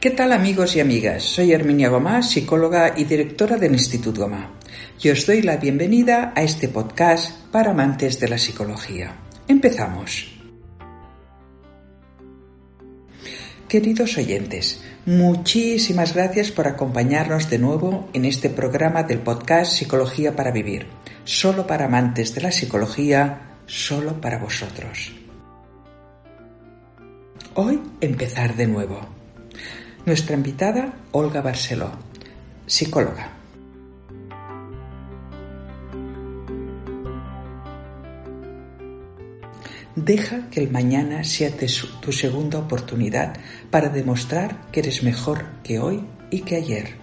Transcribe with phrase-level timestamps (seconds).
[0.00, 1.24] ¿Qué tal amigos y amigas?
[1.24, 4.52] Soy Herminia Gomá, psicóloga y directora del Instituto Gomá.
[5.02, 9.16] Y os doy la bienvenida a este podcast para amantes de la psicología.
[9.48, 10.38] Empezamos.
[13.66, 20.52] Queridos oyentes, muchísimas gracias por acompañarnos de nuevo en este programa del podcast Psicología para
[20.52, 20.86] Vivir.
[21.24, 25.12] Solo para amantes de la psicología, solo para vosotros.
[27.54, 29.17] Hoy empezar de nuevo.
[30.08, 31.90] Nuestra invitada, Olga Barceló,
[32.66, 33.30] psicóloga.
[39.94, 41.50] Deja que el mañana sea
[42.00, 43.36] tu segunda oportunidad
[43.70, 46.94] para demostrar que eres mejor que hoy y que ayer.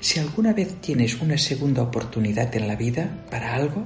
[0.00, 3.84] Si alguna vez tienes una segunda oportunidad en la vida para algo,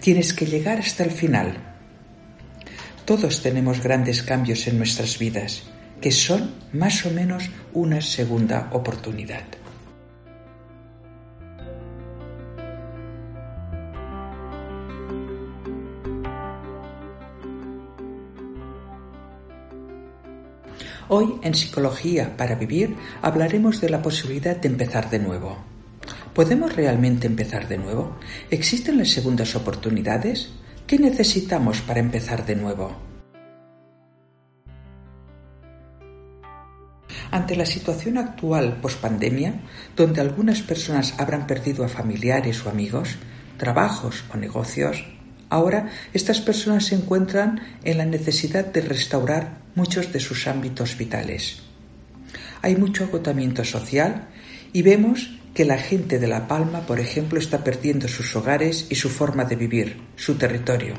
[0.00, 1.58] tienes que llegar hasta el final.
[3.04, 5.64] Todos tenemos grandes cambios en nuestras vidas
[6.00, 9.44] que son más o menos una segunda oportunidad.
[21.12, 25.58] Hoy en Psicología para Vivir hablaremos de la posibilidad de empezar de nuevo.
[26.32, 28.16] ¿Podemos realmente empezar de nuevo?
[28.48, 30.50] ¿Existen las segundas oportunidades?
[30.86, 33.09] ¿Qué necesitamos para empezar de nuevo?
[37.30, 39.54] Ante la situación actual post-pandemia,
[39.96, 43.16] donde algunas personas habrán perdido a familiares o amigos,
[43.56, 45.04] trabajos o negocios,
[45.48, 51.62] ahora estas personas se encuentran en la necesidad de restaurar muchos de sus ámbitos vitales.
[52.62, 54.28] Hay mucho agotamiento social
[54.72, 58.94] y vemos que la gente de La Palma, por ejemplo, está perdiendo sus hogares y
[58.96, 60.94] su forma de vivir, su territorio.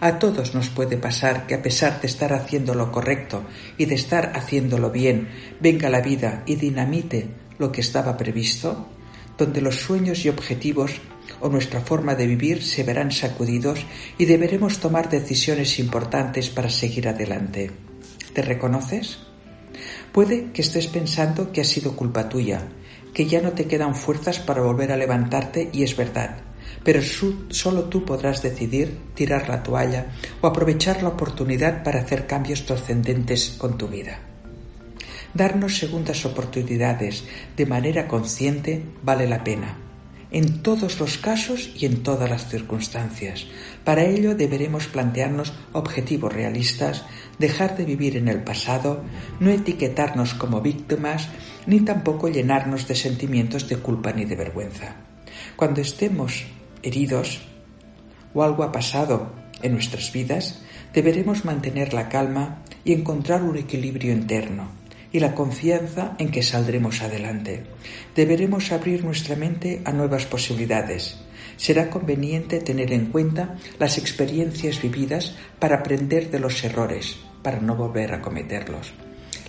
[0.00, 3.44] A todos nos puede pasar que a pesar de estar haciendo lo correcto
[3.78, 5.28] y de estar haciéndolo bien,
[5.60, 8.88] venga la vida y dinamite lo que estaba previsto,
[9.38, 10.92] donde los sueños y objetivos
[11.40, 13.84] o nuestra forma de vivir se verán sacudidos
[14.18, 17.70] y deberemos tomar decisiones importantes para seguir adelante.
[18.32, 19.18] ¿Te reconoces?
[20.12, 22.68] Puede que estés pensando que ha sido culpa tuya,
[23.12, 26.45] que ya no te quedan fuerzas para volver a levantarte y es verdad
[26.86, 30.06] pero solo tú podrás decidir tirar la toalla
[30.40, 34.20] o aprovechar la oportunidad para hacer cambios trascendentes con tu vida.
[35.34, 37.24] Darnos segundas oportunidades
[37.56, 39.78] de manera consciente vale la pena,
[40.30, 43.48] en todos los casos y en todas las circunstancias.
[43.82, 47.02] Para ello deberemos plantearnos objetivos realistas,
[47.40, 49.02] dejar de vivir en el pasado,
[49.40, 51.30] no etiquetarnos como víctimas,
[51.66, 54.94] ni tampoco llenarnos de sentimientos de culpa ni de vergüenza.
[55.56, 56.44] Cuando estemos
[56.86, 57.42] heridos
[58.32, 59.32] o algo ha pasado
[59.62, 60.62] en nuestras vidas,
[60.94, 64.68] deberemos mantener la calma y encontrar un equilibrio interno
[65.10, 67.64] y la confianza en que saldremos adelante.
[68.14, 71.18] Deberemos abrir nuestra mente a nuevas posibilidades.
[71.56, 77.74] Será conveniente tener en cuenta las experiencias vividas para aprender de los errores, para no
[77.74, 78.92] volver a cometerlos.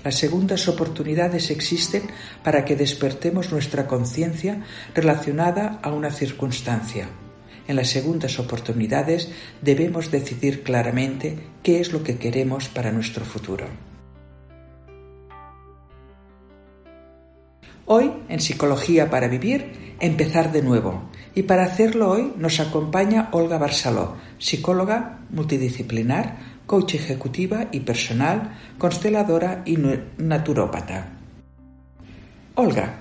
[0.05, 2.03] Las segundas oportunidades existen
[2.43, 4.63] para que despertemos nuestra conciencia
[4.95, 7.09] relacionada a una circunstancia
[7.67, 9.29] en las segundas oportunidades
[9.61, 13.65] debemos decidir claramente qué es lo que queremos para nuestro futuro.
[17.85, 21.09] Hoy, en Psicología para Vivir, empezar de nuevo.
[21.35, 29.63] Y para hacerlo hoy nos acompaña Olga Barceló, psicóloga multidisciplinar, coach ejecutiva y personal, consteladora
[29.65, 29.77] y
[30.17, 31.13] naturópata.
[32.55, 32.95] Olga,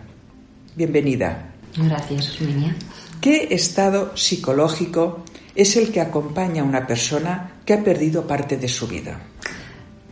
[0.77, 1.53] bienvenida.
[1.77, 2.77] Gracias, Minia.
[3.21, 5.25] ¿Qué estado psicológico
[5.55, 9.21] es el que acompaña a una persona que ha perdido parte de su vida?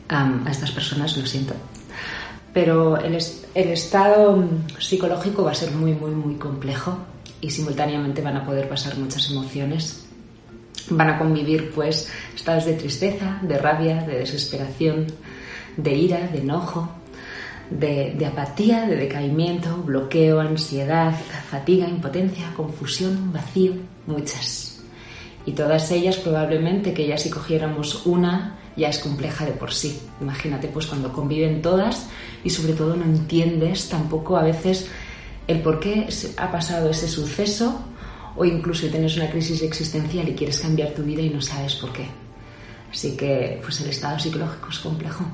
[0.09, 1.55] a estas personas lo siento.
[2.53, 3.19] Pero el,
[3.55, 4.45] el estado
[4.79, 6.99] psicológico va a ser muy, muy, muy complejo
[7.41, 10.07] y simultáneamente van a poder pasar muchas emociones.
[10.91, 15.07] Van a convivir pues estados de tristeza, de rabia, de desesperación,
[15.77, 16.89] de ira, de enojo,
[17.79, 21.15] de, apatía, de decaimiento, bloqueo, ansiedad,
[21.51, 23.75] fatiga, impotencia, confusión, vacío,
[24.07, 24.83] muchas.
[25.47, 30.01] Y todas ellas probablemente que ya si cogiéramos una ya es compleja de por sí.
[30.21, 32.09] Imagínate pues cuando conviven todas
[32.43, 34.89] y sobre todo no entiendes tampoco a veces
[35.47, 37.85] el por qué ha pasado ese suceso
[38.37, 41.93] o incluso tienes una crisis existencial y quieres cambiar tu vida y no sabes por
[41.93, 42.07] qué.
[42.91, 45.25] Así que pues el estado psicológico es complejo.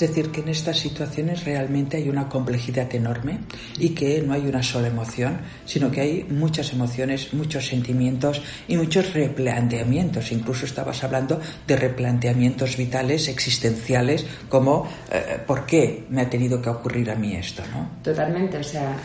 [0.00, 3.40] Es decir, que en estas situaciones realmente hay una complejidad enorme
[3.80, 8.76] y que no hay una sola emoción, sino que hay muchas emociones, muchos sentimientos y
[8.76, 10.30] muchos replanteamientos.
[10.30, 16.70] Incluso estabas hablando de replanteamientos vitales, existenciales, como eh, ¿por qué me ha tenido que
[16.70, 17.64] ocurrir a mí esto?
[17.74, 17.90] ¿no?
[18.00, 18.96] Totalmente, o sea,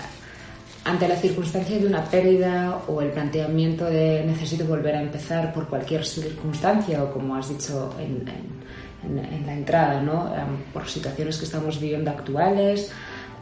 [0.86, 5.68] ante la circunstancia de una pérdida o el planteamiento de necesito volver a empezar por
[5.68, 8.64] cualquier circunstancia o como has dicho en, en,
[9.10, 10.32] la entrada, ¿no?
[10.72, 12.92] por situaciones que estamos viviendo actuales,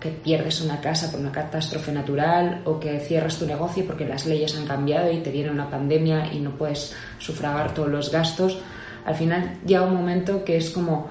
[0.02, 4.26] que pierdes una casa por una catástrofe natural o que cierras tu negocio porque las
[4.26, 8.60] leyes han cambiado y te viene una pandemia y no puedes sufragar todos los gastos,
[9.06, 11.10] al final llega un momento que es como,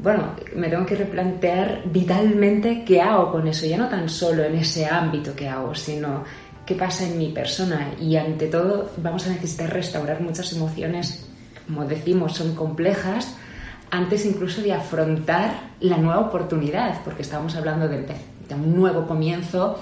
[0.00, 4.56] bueno, me tengo que replantear vitalmente qué hago con eso, ya no tan solo en
[4.56, 6.24] ese ámbito que hago, sino
[6.66, 11.28] qué pasa en mi persona y ante todo vamos a necesitar restaurar muchas emociones,
[11.68, 13.36] como decimos, son complejas
[13.94, 18.04] antes incluso de afrontar la nueva oportunidad, porque estábamos hablando de,
[18.50, 19.80] un nuevo comienzo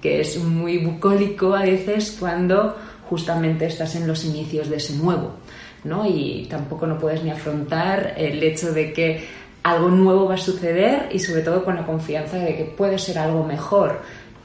[0.00, 2.76] que es muy bucólico a veces cuando
[3.08, 5.32] justamente estás en los inicios de ese nuevo,
[5.82, 6.06] ¿no?
[6.06, 9.28] Y tampoco no puedes ni afrontar el hecho de que
[9.64, 13.18] algo nuevo va a suceder y sobre todo con la confianza de que puede ser
[13.18, 14.00] algo mejor.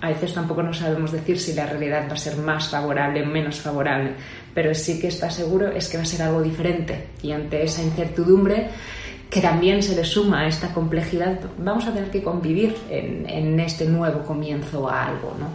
[0.06, 3.26] A veces tampoco no sabemos decir si la realidad va a ser más favorable o
[3.26, 4.12] menos favorable,
[4.54, 7.08] pero sí que está seguro es que va a ser algo diferente.
[7.24, 8.70] Y ante esa incertidumbre,
[9.32, 13.86] que también se le suma a esta complejidad, vamos a tener que convivir en, este
[13.86, 15.48] nuevo comienzo a algo, ¿no?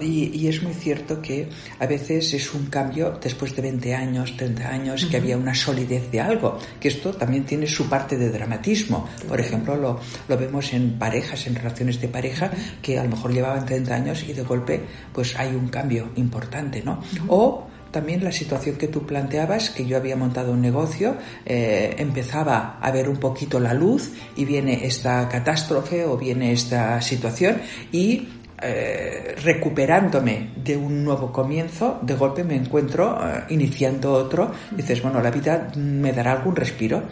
[0.00, 1.48] Y, es muy cierto que
[1.78, 6.10] a veces es un cambio después de 20 años, 30 años, que había una solidez
[6.10, 9.08] de algo, que esto también tiene su parte de dramatismo.
[9.28, 13.32] Por ejemplo, lo, lo vemos en parejas, en relaciones de pareja, que a lo mejor
[13.32, 14.80] llevaban 30 años y de golpe
[15.12, 17.02] pues hay un cambio importante, ¿no?
[17.28, 21.14] O también la situación que tú planteabas, que yo había montado un negocio,
[21.44, 27.00] eh, empezaba a ver un poquito la luz y viene esta catástrofe o viene esta
[27.02, 27.60] situación
[27.92, 28.28] y
[28.62, 34.52] eh, recuperándome de un nuevo comienzo, de golpe me encuentro eh, iniciando otro.
[34.70, 37.02] dices, bueno, la vida me dará algún respiro.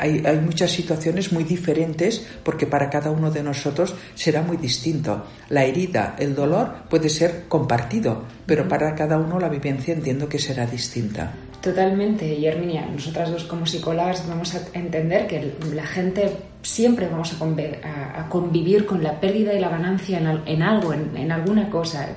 [0.00, 5.26] Hay, hay, muchas situaciones muy diferentes porque para cada uno de nosotros será muy distinto.
[5.50, 10.40] La herida, el dolor puede ser compartido, pero para cada uno la vivencia entiendo que
[10.40, 11.32] será distinta.
[11.60, 17.34] Totalmente, y Herminia, nosotras dos como psicólogas vamos a entender que la gente siempre vamos
[17.34, 22.08] a, convivir con la pérdida y la ganancia en, algo, en, alguna cosa.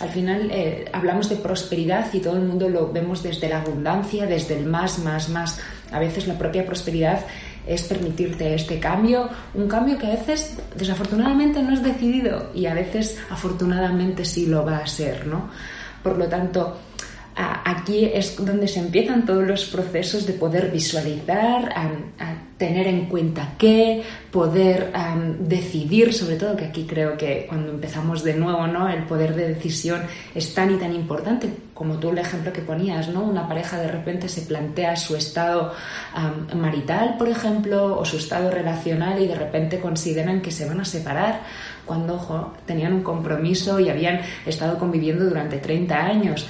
[0.00, 4.26] Al final eh, hablamos de prosperidad y todo el mundo lo vemos desde la abundancia,
[4.26, 5.60] desde el más, más, más
[5.92, 7.20] a veces la propia prosperidad
[7.66, 12.74] es permitirte este cambio, un cambio que a veces desafortunadamente no es decidido y a
[12.74, 15.50] veces afortunadamente sí lo va a ser, ¿no?
[16.02, 16.76] Por lo tanto,
[17.34, 21.88] aquí es donde se empiezan todos los procesos de poder visualizar, a,
[22.58, 24.92] tener en cuenta qué, poder
[25.40, 28.88] decidir, sobre todo que aquí creo que cuando empezamos de nuevo, ¿no?
[28.88, 30.02] El poder de decisión
[30.32, 33.24] es tan y tan importante, como tú el ejemplo que ponías, ¿no?
[33.24, 35.72] Una pareja de repente se plantea su estado
[36.54, 40.84] marital, por ejemplo, o su estado relacional y de repente consideran que se van a
[40.84, 41.40] separar
[41.84, 46.46] cuando ojo, tenían un compromiso y habían estado conviviendo durante 30 años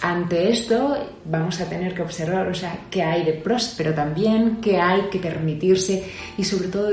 [0.00, 4.80] ante esto vamos a tener que observar, o sea, qué hay de próspero también, qué
[4.80, 6.04] hay que permitirse
[6.36, 6.90] y sobre todo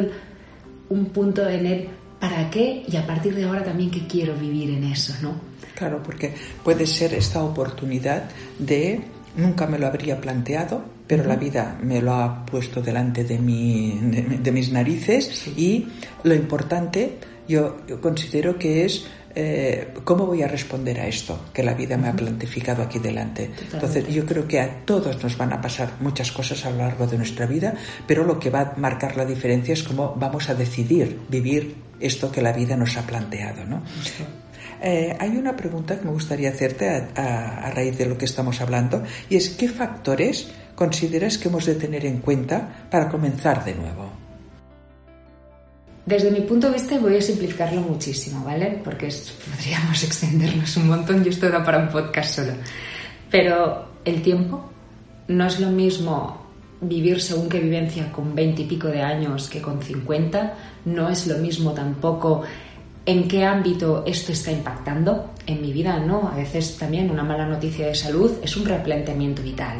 [0.89, 1.87] un punto en el
[2.19, 5.35] para qué y a partir de ahora también qué quiero vivir en eso, ¿no?
[5.75, 6.33] Claro, porque
[6.63, 8.23] puede ser esta oportunidad
[8.57, 9.01] de
[9.35, 13.99] nunca me lo habría planteado, pero la vida me lo ha puesto delante de, mi,
[14.01, 15.87] de, mis narices y
[16.23, 21.73] lo importante yo considero que es eh, ¿cómo voy a responder a esto que la
[21.73, 23.51] vida me ha plantificado aquí delante?
[23.73, 27.05] Entonces, yo creo que a todos nos van a pasar muchas cosas a lo largo
[27.05, 27.73] de nuestra vida,
[28.07, 32.31] pero lo que va a marcar la diferencia es cómo vamos a decidir vivir esto
[32.31, 33.81] que la vida nos ha planteado, ¿no?
[34.81, 39.03] Eh, hay una pregunta que me gustaría hacerte a, raíz de lo que estamos hablando
[39.29, 44.24] y es ¿qué factores consideras que hemos de tener en cuenta para comenzar de nuevo?
[46.05, 48.79] Desde mi punto de vista voy a simplificarlo muchísimo, ¿vale?
[48.83, 49.09] Porque
[49.49, 52.53] podríamos extendernos un montón y esto para un podcast solo.
[53.31, 54.69] Pero el tiempo
[55.27, 56.45] no es lo mismo
[56.81, 60.53] vivir según qué vivencia con 20 y pico de años que con 50.
[60.85, 62.43] No es lo mismo tampoco
[63.05, 66.27] en qué ámbito esto está impactando en mi vida, ¿no?
[66.27, 69.77] A veces también una mala noticia de salud es un replanteamiento vital.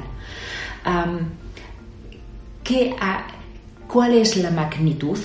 [2.64, 2.96] ¿qué,
[3.88, 5.20] ¿Cuál es la magnitud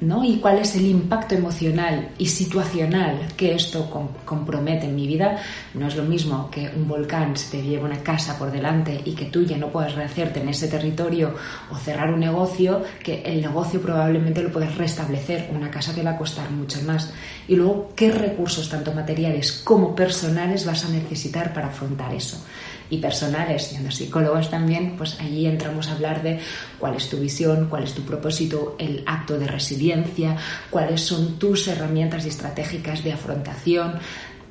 [0.00, 0.24] ¿no?
[0.24, 3.90] y cuál es el impacto emocional y situacional que esto
[4.24, 5.38] compromete en mi vida,
[5.74, 9.14] no es lo mismo que un volcán se te lleve una casa por delante y
[9.14, 11.34] que tú ya no puedas rehacerte en ese territorio
[11.70, 16.12] o cerrar un negocio, que el negocio probablemente lo puedes restablecer, una casa te va
[16.12, 17.12] a costar mucho más.
[17.48, 22.44] Y luego, ¿qué recursos, tanto materiales como personales, vas a necesitar para afrontar eso?
[22.90, 26.40] Y personales, siendo psicólogos también, pues allí entramos a hablar de
[26.78, 30.36] cuál es tu visión, cuál es tu propósito, el acto de resiliencia,
[30.70, 33.94] cuáles son tus herramientas estratégicas de afrontación,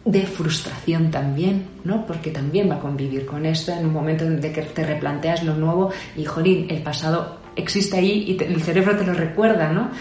[0.05, 2.05] de frustración también, ¿no?
[2.05, 5.55] Porque también va a convivir con esto en un momento en que te replanteas lo
[5.55, 9.91] nuevo y, jolín, el pasado existe ahí y el cerebro te lo recuerda, ¿no?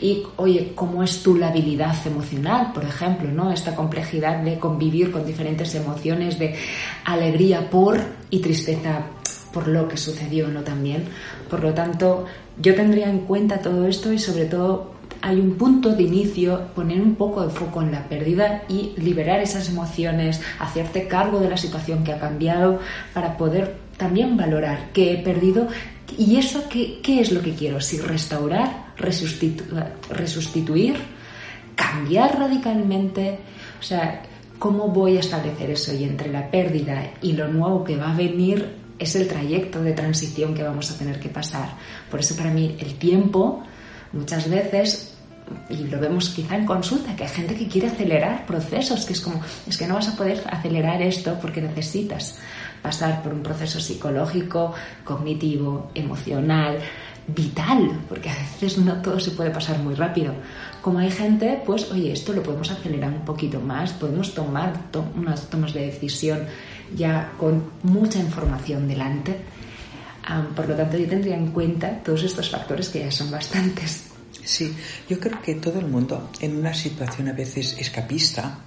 [0.00, 3.50] Y, oye, ¿cómo es tu labilidad emocional, por ejemplo, ¿no?
[3.50, 6.54] Esta complejidad de convivir con diferentes emociones de
[7.04, 8.00] alegría por
[8.30, 9.06] y tristeza
[9.52, 10.62] por lo que sucedió, ¿no?
[10.62, 11.04] También.
[11.48, 12.26] Por lo tanto,
[12.60, 17.00] yo tendría en cuenta todo esto y sobre todo hay un punto de inicio, poner
[17.00, 21.56] un poco de foco en la pérdida y liberar esas emociones, hacerte cargo de la
[21.56, 22.80] situación que ha cambiado
[23.14, 25.68] para poder también valorar qué he perdido
[26.18, 30.96] y eso qué, qué es lo que quiero, si restaurar, resustituir,
[31.74, 33.38] cambiar radicalmente,
[33.78, 34.22] o sea,
[34.58, 35.94] ¿cómo voy a establecer eso?
[35.94, 39.92] Y entre la pérdida y lo nuevo que va a venir es el trayecto de
[39.92, 41.70] transición que vamos a tener que pasar.
[42.10, 43.62] Por eso para mí el tiempo
[44.12, 45.16] muchas veces
[45.68, 49.20] y lo vemos quizá en consulta, que hay gente que quiere acelerar procesos, que es
[49.20, 52.38] como, es que no vas a poder acelerar esto porque necesitas
[52.82, 54.74] pasar por un proceso psicológico,
[55.04, 56.78] cognitivo, emocional,
[57.28, 60.32] vital, porque a veces no todo se puede pasar muy rápido.
[60.80, 64.72] Como hay gente, pues oye, esto lo podemos acelerar un poquito más, podemos tomar
[65.16, 66.46] unas tomas de decisión
[66.94, 69.36] ya con mucha información delante.
[70.54, 74.04] por lo tanto, yo tendría en cuenta todos estos factores que ya son bastantes.
[74.44, 74.74] Sí,
[75.08, 78.60] yo creo que todo el mundo en una situación a veces escapista,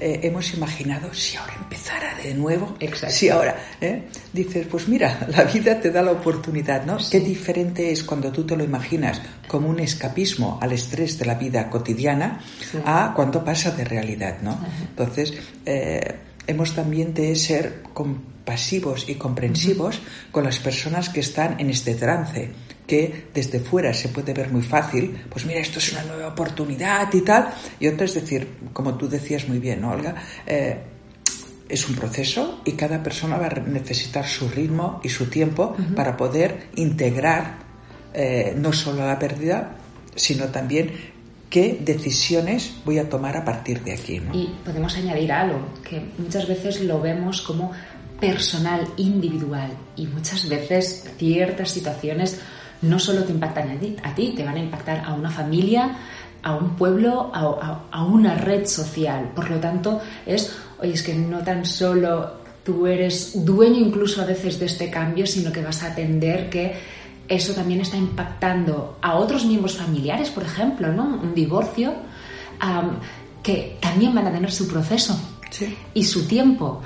[0.00, 2.76] eh, hemos imaginado si ahora empezara de nuevo,
[3.08, 4.04] si ahora ¿eh?
[4.32, 6.98] dices, pues mira, la vida te da la oportunidad, ¿no?
[7.10, 11.34] Qué diferente es cuando tú te lo imaginas como un escapismo al estrés de la
[11.34, 12.40] vida cotidiana
[12.84, 14.58] a cuando pasa de realidad, ¿no?
[14.90, 15.34] Entonces,
[15.66, 21.94] eh, hemos también de ser compasivos y comprensivos con las personas que están en este
[21.94, 22.50] trance
[22.90, 27.08] que desde fuera se puede ver muy fácil, pues mira, esto es una nueva oportunidad
[27.14, 30.16] y tal, y otra es decir, como tú decías muy bien, ¿no, Olga?
[30.44, 30.76] Eh,
[31.68, 36.16] es un proceso y cada persona va a necesitar su ritmo y su tiempo para
[36.16, 37.60] poder integrar
[38.12, 39.76] eh, no solo la pérdida,
[40.16, 40.90] sino también
[41.48, 44.20] qué decisiones voy a tomar a partir de aquí.
[44.32, 47.70] Y podemos añadir algo, que muchas veces lo vemos como
[48.18, 52.40] personal, individual, y muchas veces ciertas situaciones
[52.82, 55.96] no solo te impactan a ti, te van a impactar a una familia,
[56.42, 59.32] a un pueblo, a, una red social.
[59.34, 64.26] Por lo tanto, es, oye, es que no tan solo tú eres dueño incluso a
[64.26, 66.74] veces de este cambio, sino que vas a atender que
[67.28, 71.04] eso también está impactando a otros miembros familiares, por ejemplo, ¿no?
[71.04, 71.94] Un divorcio,
[73.42, 75.18] que también van a tener su proceso
[75.94, 76.82] y su tiempo.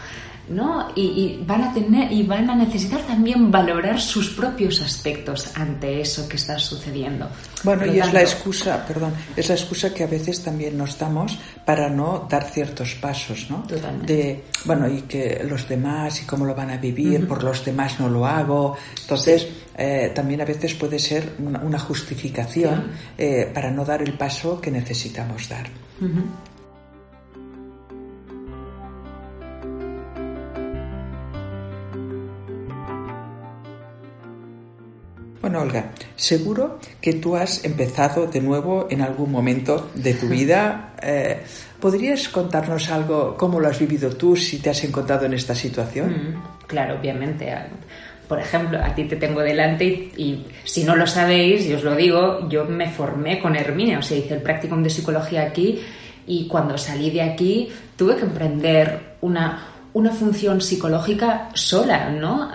[0.49, 0.89] ¿No?
[0.95, 6.29] Y, van a tener y van a necesitar también valorar sus propios aspectos ante eso
[6.29, 7.29] que está sucediendo.
[7.63, 11.39] Bueno, y es la excusa, perdón, es la excusa que a veces también nos damos
[11.65, 13.63] para no dar ciertos pasos, ¿no?
[13.63, 14.13] Totalmente.
[14.15, 17.99] De, bueno, y que los demás y cómo lo van a vivir, por los demás
[18.01, 18.77] no lo hago.
[19.01, 24.61] Entonces, eh, también a veces puede ser una, justificación eh, para no dar el paso
[24.61, 25.67] que necesitamos dar.
[35.45, 40.93] Bueno, Olga, seguro que tú has empezado de nuevo en algún momento de tu vida.
[41.07, 41.43] Eh,
[41.81, 46.09] ¿Podrías contarnos algo, cómo lo has vivido tú, si te has encontrado en esta situación?
[46.09, 47.55] Mm, claro, obviamente.
[48.27, 51.95] Por ejemplo, a ti te tengo delante y, si no lo sabéis, y os lo
[51.95, 55.79] digo, yo me formé con Herminia, o sea, hice el practicum de psicología aquí
[56.27, 62.51] y cuando salí de aquí tuve que emprender una, una función psicológica sola, ¿no?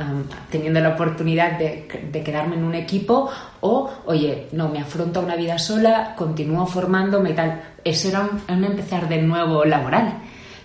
[0.51, 1.87] teniendo la oportunidad de,
[2.23, 3.29] quedarme en un equipo
[3.61, 7.61] o, oye, no, me afronto una vida sola, continúo formándome y tal.
[7.83, 10.19] Eso era un, empezar de nuevo laboral,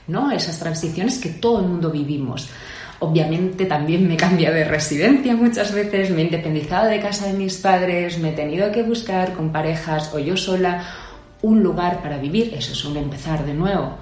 [0.08, 0.32] ¿no?
[0.32, 2.50] Esas transiciones que todo el mundo vivimos.
[2.98, 7.34] Obviamente también me he cambiado de residencia muchas veces, me he independizado de casa de
[7.34, 10.84] mis padres, me he tenido que buscar con parejas o yo sola
[11.42, 13.98] un lugar para vivir, eso es un empezar de nuevo.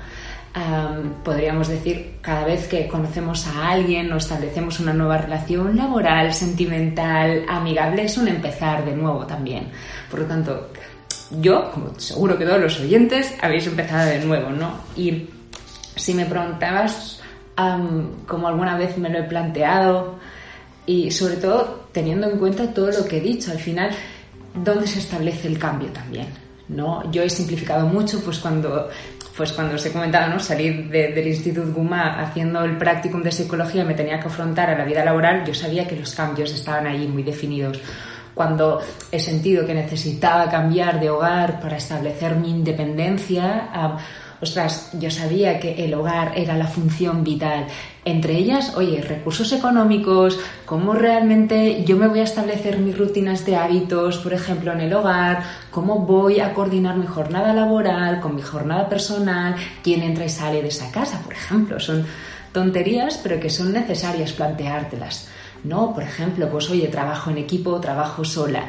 [1.25, 7.45] Podríamos decir, cada vez que conocemos a alguien o establecemos una nueva relación laboral, sentimental,
[7.49, 9.69] amigable, es un empezar de nuevo también.
[10.11, 10.69] Por lo tanto,
[11.41, 14.73] yo, como seguro que todos los oyentes, habéis empezado de nuevo, ¿no?
[14.95, 15.29] Y
[15.97, 17.21] si me preguntabas
[18.27, 20.19] como alguna vez me lo he planteado
[20.85, 23.91] y sobre todo teniendo en cuenta todo lo que he dicho, al final,
[24.55, 26.27] ¿dónde se establece el cambio también?
[26.69, 27.11] ¿no?
[27.11, 28.89] Yo he simplificado mucho pues cuando
[29.37, 30.39] pues cuando os he comentado, ¿no?
[30.39, 34.85] salir del Instituto Guma haciendo el practicum de psicología me tenía que afrontar a la
[34.85, 37.81] vida laboral, yo sabía que los cambios estaban ahí muy definidos.
[38.35, 43.69] Cuando he sentido que necesitaba cambiar de hogar para establecer mi independencia,
[44.43, 47.69] ostras, yo sabía que el hogar era la función vital.
[48.05, 53.55] Entre ellas, oye, recursos económicos, cómo realmente yo me voy a establecer mis rutinas de
[53.55, 58.43] hábitos, por ejemplo, en el hogar, cómo voy a coordinar mi jornada laboral con mi
[58.43, 61.79] jornada personal, quién entra y sale de esa casa, por ejemplo.
[61.79, 62.05] Son
[62.53, 65.29] tonterías, pero que son necesarias planteártelas.
[65.63, 65.95] ¿no?
[65.95, 68.65] Por ejemplo, pues oye, trabajo en equipo, trabajo sola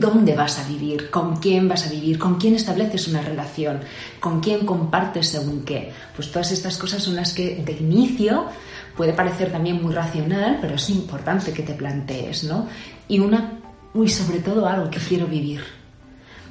[0.00, 3.80] dónde vas a vivir, con quién vas a vivir, con quién estableces una relación,
[4.20, 5.92] con quién compartes según qué.
[6.14, 8.46] Pues todas estas cosas son las que de inicio
[8.96, 12.66] puede parecer también muy racional, pero es importante que te plantees, ¿no?
[13.08, 13.58] Y una,
[13.94, 15.62] y sobre todo algo que quiero vivir,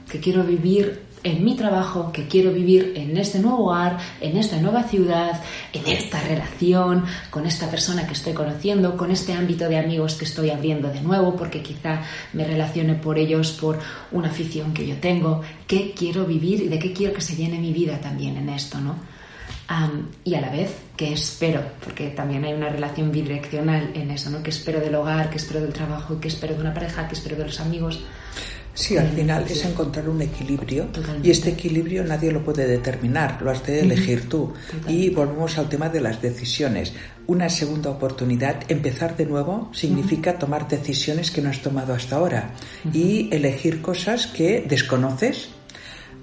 [0.09, 4.57] que quiero vivir en mi trabajo, que quiero vivir en este nuevo hogar, en esta
[4.57, 5.41] nueva ciudad,
[5.73, 10.25] en esta relación, con esta persona que estoy conociendo, con este ámbito de amigos que
[10.25, 12.01] estoy abriendo de nuevo, porque quizá
[12.33, 13.79] me relacione por ellos por
[14.11, 17.59] una afición que yo tengo, qué quiero vivir y de qué quiero que se llene
[17.59, 18.95] mi vida también en esto, ¿no?
[20.25, 24.43] y a la vez, qué espero, porque también hay una relación bidireccional en eso, ¿no?
[24.43, 27.37] ¿Qué espero del hogar, qué espero del trabajo, qué espero de una pareja, qué espero
[27.37, 28.01] de los amigos?
[28.73, 30.87] Sí, al final es encontrar un equilibrio
[31.21, 34.53] y este equilibrio nadie lo puede determinar, lo has de elegir tú.
[34.87, 36.93] Y volvemos al tema de las decisiones.
[37.27, 42.51] Una segunda oportunidad, empezar de nuevo, significa tomar decisiones que no has tomado hasta ahora
[42.93, 45.49] y elegir cosas que desconoces.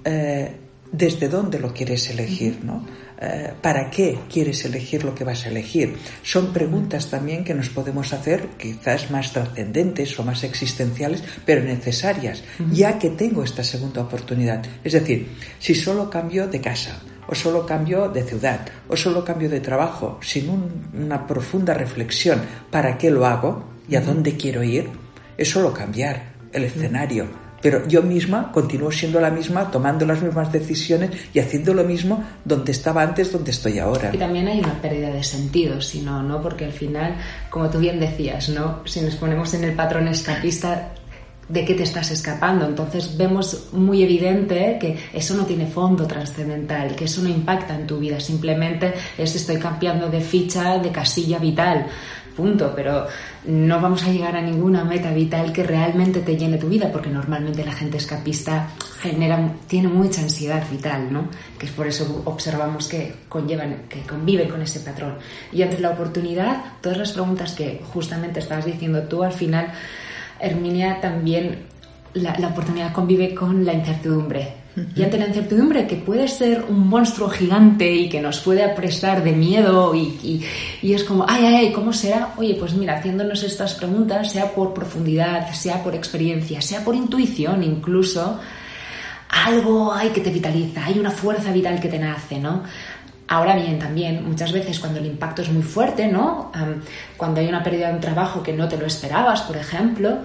[0.03, 0.55] Eh,
[0.91, 2.83] desde dónde lo quieres elegir, ¿no?
[3.21, 5.97] Eh, ¿Para qué quieres elegir lo que vas a elegir?
[6.23, 12.43] Son preguntas también que nos podemos hacer, quizás más trascendentes o más existenciales, pero necesarias,
[12.71, 14.63] ya que tengo esta segunda oportunidad.
[14.85, 15.27] Es decir,
[15.59, 20.17] si solo cambio de casa, o solo cambio de ciudad, o solo cambio de trabajo,
[20.21, 20.49] sin
[20.93, 24.89] una profunda reflexión, ¿para qué lo hago y a dónde quiero ir?
[25.37, 30.51] Es solo cambiar el escenario pero yo misma continúo siendo la misma, tomando las mismas
[30.51, 34.11] decisiones y haciendo lo mismo donde estaba antes, donde estoy ahora.
[34.13, 36.41] Y también hay una pérdida de sentido, si no, ¿no?
[36.41, 37.15] Porque al final,
[37.49, 38.79] como tú bien decías, ¿no?
[38.85, 40.93] Si nos ponemos en el patrón escapista,
[41.49, 42.65] de qué te estás escapando.
[42.65, 47.87] Entonces vemos muy evidente que eso no tiene fondo trascendental, que eso no impacta en
[47.87, 51.87] tu vida, simplemente es estoy cambiando de ficha, de casilla vital
[52.39, 53.05] punto, pero
[53.45, 57.09] no vamos a llegar a ninguna meta vital que realmente te llene tu vida, porque
[57.09, 58.69] normalmente la gente escapista
[59.01, 61.27] genera, tiene mucha ansiedad vital, ¿no?
[61.57, 65.15] Que es por eso observamos que conllevan, que conviven con ese patrón.
[65.51, 69.73] Y ante la oportunidad, todas las preguntas que justamente estabas diciendo tú, al final,
[70.39, 71.65] Herminia también
[72.13, 74.58] la, la oportunidad convive con la incertidumbre
[74.95, 79.23] y ante la incertidumbre que puede ser un monstruo gigante y que nos puede apresar
[79.23, 80.45] de miedo y,
[80.81, 82.33] y, es como, ay, ay, ¿cómo será?
[82.37, 87.63] Oye, pues mira, haciéndonos estas preguntas, sea por profundidad, sea por experiencia, sea por intuición
[87.63, 88.39] incluso,
[89.29, 92.63] algo hay que te vitaliza, hay una fuerza vital que te nace, ¿no?
[93.27, 96.51] Ahora bien, también muchas veces cuando el impacto es muy fuerte, ¿no?
[97.15, 100.17] cuando hay una pérdida de un trabajo que no te lo esperabas, por ejemplo,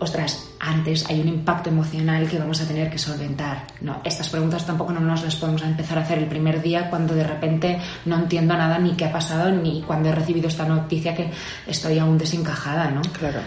[0.00, 3.66] ostras, antes hay un impacto emocional que vamos a tener que solventar.
[3.82, 7.14] No, estas preguntas tampoco no nos las podemos empezar a hacer el primer día cuando
[7.14, 11.14] de repente no entiendo nada ni qué ha pasado ni cuando he recibido esta noticia
[11.14, 11.30] que
[11.66, 13.02] estoy aún desencajada, ¿no?
[13.18, 13.40] Claro.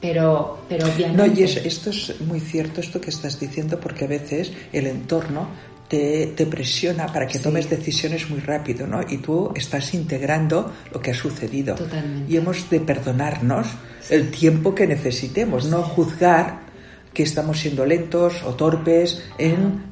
[0.00, 1.16] Pero, pero obviamente...
[1.16, 5.48] No, y esto es muy cierto, esto que estás diciendo, porque a veces el entorno
[5.88, 9.00] te, presiona para que tomes decisiones muy rápido, ¿no?
[9.08, 11.74] Y tú estás integrando lo que ha sucedido.
[11.74, 12.32] Totalmente.
[12.32, 13.66] Y hemos de perdonarnos
[14.10, 16.68] el tiempo que necesitemos, no juzgar
[17.12, 19.82] que estamos siendo lentos o torpes en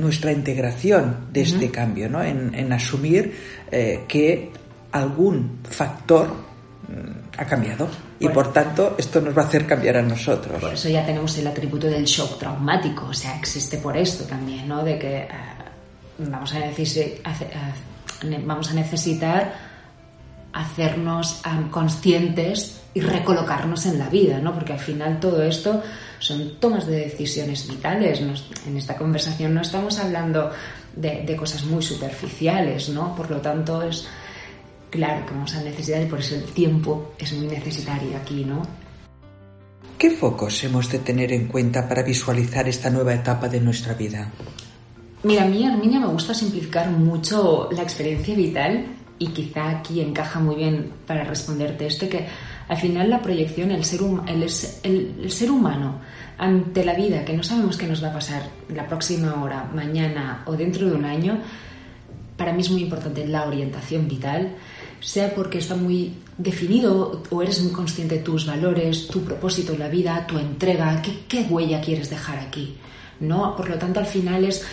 [0.00, 2.22] nuestra integración de este cambio, ¿no?
[2.22, 3.34] en, asumir
[3.72, 4.50] eh, que
[4.92, 7.88] algún factor mm, ha cambiado
[8.20, 10.60] y por tanto esto nos va a hacer cambiar a nosotros.
[10.60, 14.68] Por eso ya tenemos el atributo del shock traumático, o sea, existe por esto también,
[14.68, 14.84] ¿no?
[14.84, 15.28] De que eh,
[16.18, 17.34] vamos, a necesitar,
[18.44, 19.69] vamos a necesitar
[20.52, 24.52] hacernos conscientes y recolocarnos en la vida, ¿no?
[24.52, 25.82] Porque al final todo esto
[26.18, 28.20] son tomas de decisiones vitales.
[28.20, 30.50] en esta conversación no estamos hablando
[30.94, 33.14] de, de, cosas muy superficiales, ¿no?
[33.14, 34.06] Por lo tanto, es
[34.90, 38.62] claro que vamos a necesitar y por eso el tiempo es muy necesario aquí, ¿no?
[39.96, 44.30] ¿Qué focos hemos de tener en cuenta para visualizar esta nueva etapa de nuestra vida?
[45.22, 48.86] Mira, a mí, Arminia, me gusta simplificar mucho la experiencia vital
[49.20, 52.26] y quizá aquí encaja muy bien para responderte esto, que
[52.66, 54.00] al final la proyección, el ser,
[54.82, 56.00] el, ser humano
[56.38, 58.42] ante la vida, que no sabemos qué nos va a pasar
[58.74, 61.38] la próxima hora, mañana o dentro de un año,
[62.38, 64.56] para mí es muy importante la orientación vital,
[65.00, 69.80] sea porque está muy definido o eres muy consciente de tus valores, tu propósito en
[69.80, 72.74] la vida, tu entrega, qué, qué huella quieres dejar aquí.
[73.20, 73.54] ¿no?
[73.54, 74.64] Por lo tanto, al final es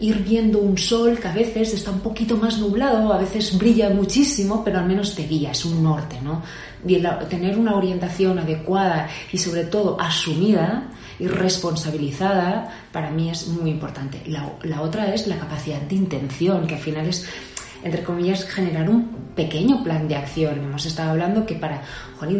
[0.00, 3.90] ir viendo un sol que a veces está un poquito más nublado, a veces brilla
[3.90, 6.42] muchísimo, pero al menos te guía, es un norte, ¿no?
[6.86, 13.70] Y tener una orientación adecuada y sobre todo asumida y responsabilizada para mí es muy
[13.70, 14.22] importante.
[14.26, 17.28] La, la otra es la capacidad de intención, que al final es
[17.82, 20.58] entre comillas, generar un pequeño plan de acción.
[20.58, 21.82] Hemos estado hablando que para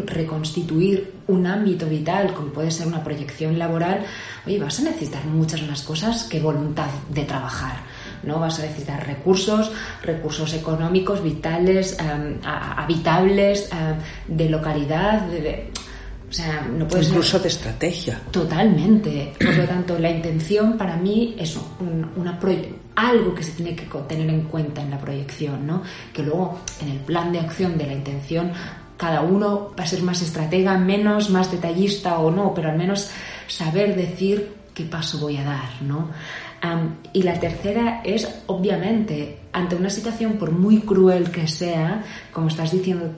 [0.06, 4.04] reconstituir un ámbito vital, como puede ser una proyección laboral,
[4.46, 7.78] oye, vas a necesitar muchas más cosas que voluntad de trabajar.
[8.22, 8.38] ¿no?
[8.38, 9.72] Vas a necesitar recursos,
[10.02, 15.70] recursos económicos, vitales, em, habitables, em, de localidad, de
[16.28, 18.20] o sea, no puede Incluso de estrategia.
[18.30, 19.32] Totalmente.
[19.36, 21.58] Por lo tanto, la intención para mí es
[22.14, 22.38] una
[23.08, 25.82] algo que se tiene que tener en cuenta en la proyección, ¿no?
[26.12, 28.52] Que luego en el plan de acción de la intención
[28.96, 33.10] cada uno va a ser más estratega, menos, más detallista o no, pero al menos
[33.46, 36.10] saber decir qué paso voy a dar, ¿no?
[37.14, 42.70] y la tercera es, obviamente, ante una situación, por muy cruel que sea, como estás
[42.72, 43.14] diciendo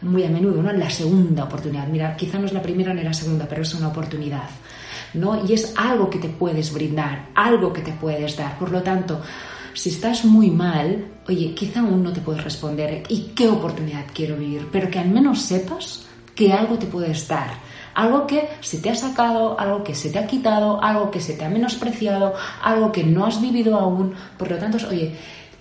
[0.00, 0.72] muy a menudo, ¿no?
[0.72, 1.86] la segunda oportunidad.
[1.88, 4.48] Mira, quizá no es la primera ni la segunda, pero es una oportunidad.
[5.14, 5.46] ¿No?
[5.46, 8.58] Y es algo que te puedes brindar, algo que te puedes dar.
[8.58, 9.20] Por lo tanto,
[9.74, 14.36] si estás muy mal, oye, quizá aún no te puedes responder y qué oportunidad quiero
[14.36, 18.90] vivir, pero que al menos sepas que algo te puedes dar algo que se te
[18.90, 22.92] ha sacado, algo que se te ha quitado, algo que se te ha menospreciado, algo
[22.92, 24.14] que no has vivido aún.
[24.38, 25.14] Por lo tanto, oye,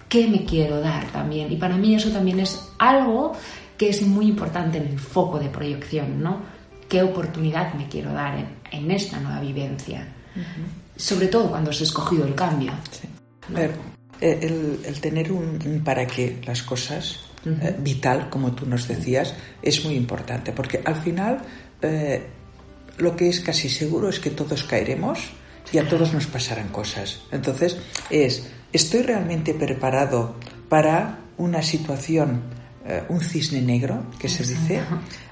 [0.07, 1.51] ¿qué me quiero dar también?
[1.51, 3.33] Y para mí eso también es algo
[3.77, 6.58] que es muy importante en el foco de proyección, ¿no?
[6.89, 10.07] ¿Qué oportunidad me quiero dar en, esta nueva vivencia?
[10.95, 12.71] Sobre todo cuando has escogido el cambio.
[12.71, 13.71] A ver,
[14.19, 19.85] eh, el, tener un, para qué las cosas eh, vital, como tú nos decías, es
[19.85, 21.41] muy importante, porque al final
[21.81, 22.25] eh,
[22.97, 25.19] lo que es casi seguro es que todos caeremos
[25.71, 27.21] y a todos nos pasarán cosas.
[27.31, 27.77] Entonces,
[28.09, 30.35] es, ¿estoy realmente preparado
[30.67, 32.41] para una situación,
[32.85, 34.81] eh, un cisne negro, que se dice?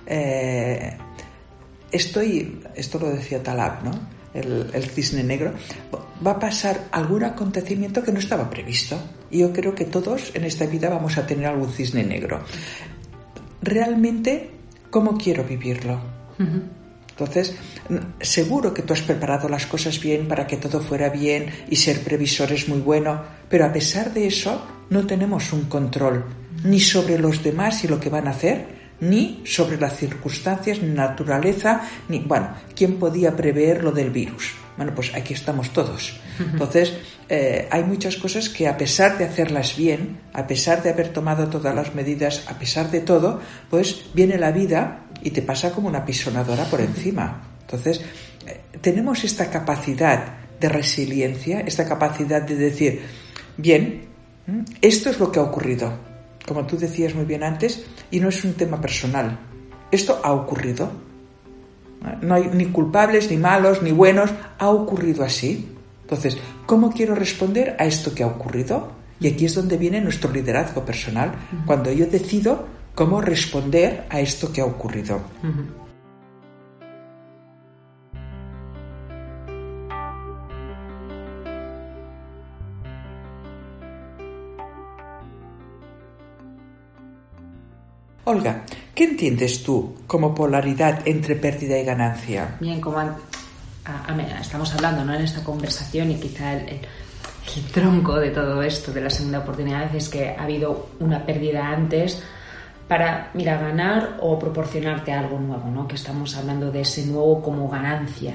[0.05, 0.97] Eh,
[1.91, 3.91] estoy, esto lo decía Talab, ¿no?
[4.33, 5.53] El, el, cisne negro,
[6.25, 8.99] va a pasar algún acontecimiento que no estaba previsto.
[9.31, 12.41] Y yo creo que todos en esta vida vamos a tener algún cisne negro.
[13.61, 14.51] Realmente,
[14.89, 15.99] ¿cómo quiero vivirlo?
[17.09, 17.55] Entonces,
[18.21, 22.01] seguro que tú has preparado las cosas bien para que todo fuera bien y ser
[22.01, 26.25] previsor es muy bueno, pero a pesar de eso no tenemos un control
[26.63, 30.93] ni sobre los demás y lo que van a hacer, ni sobre las circunstancias, ni
[30.93, 34.53] naturaleza, ni, bueno, ¿quién podía prever lo del virus?
[34.75, 36.19] Bueno, pues aquí estamos todos.
[36.39, 36.93] Entonces,
[37.29, 41.47] eh, hay muchas cosas que a pesar de hacerlas bien, a pesar de haber tomado
[41.47, 45.87] todas las medidas, a pesar de todo, pues viene la vida y te pasa como
[45.87, 47.41] una pisonadora por encima.
[47.61, 48.01] Entonces,
[48.45, 53.01] eh, tenemos esta capacidad de resiliencia, esta capacidad de decir,
[53.57, 54.05] bien,
[54.81, 56.06] esto es lo que ha ocurrido,
[56.47, 59.37] como tú decías muy bien antes, y no es un tema personal.
[59.91, 60.89] Esto ha ocurrido.
[62.21, 64.31] No hay ni culpables, ni malos, ni buenos.
[64.57, 65.69] Ha ocurrido así.
[66.03, 68.91] Entonces, ¿cómo quiero responder a esto que ha ocurrido?
[69.19, 71.33] Y aquí es donde viene nuestro liderazgo personal,
[71.65, 75.21] cuando yo decido cómo responder a esto que ha ocurrido.
[88.27, 88.63] Olga,
[88.93, 92.57] ¿qué entiendes tú como polaridad entre pérdida y ganancia?
[92.59, 92.99] Bien, como
[94.41, 95.15] estamos hablando ¿no?
[95.15, 96.81] en esta conversación y quizá el,
[97.73, 102.21] tronco de todo esto, de la segunda oportunidad, es que ha habido una pérdida antes
[102.89, 105.87] para, mira, ganar o proporcionarte algo nuevo, ¿no?
[105.87, 108.33] Que estamos hablando de ese nuevo como ganancia.